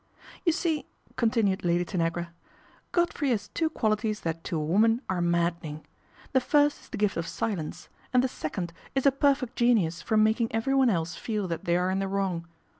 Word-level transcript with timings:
"You 0.47 0.51
see," 0.51 0.87
continued 1.15 1.63
Lady 1.63 1.85
Tanagra," 1.85 2.33
Godfrey 2.91 3.29
has 3.29 3.49
two 3.49 3.69
qualities 3.69 4.21
that 4.21 4.43
to 4.45 4.57
a 4.57 4.65
woman 4.65 5.01
are 5.07 5.21
maddening. 5.21 5.85
The 6.31 6.41
first 6.41 6.81
is 6.81 6.89
the 6.89 6.97
gift 6.97 7.17
of 7.17 7.27
silence, 7.27 7.87
and 8.11 8.23
the 8.23 8.27
second 8.27 8.73
is 8.95 9.05
a 9.05 9.11
perfect 9.11 9.55
genius 9.55 10.01
for 10.01 10.17
making 10.17 10.47
everyone 10.51 10.89
else 10.89 11.15
feel 11.15 11.47
that 11.49 11.59
1 11.59 11.61
80 11.61 11.61
A 11.61 11.61
TACTICAL 11.61 11.65
BLUNDER 11.65 11.75
181 11.75 11.75
they 11.75 11.77
are 11.77 11.91
in 11.91 11.99
the 11.99 12.07
wrong. 12.07 12.47